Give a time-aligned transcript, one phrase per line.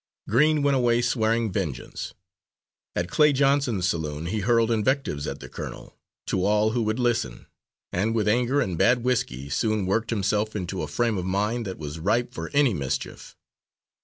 [0.27, 2.15] Green went away swearing vengeance.
[2.95, 7.45] At Clay Johnson's saloon he hurled invectives at the colonel, to all who would listen,
[7.91, 11.77] and with anger and bad whiskey, soon worked himself into a frame of mind that
[11.77, 13.35] was ripe for any mischief.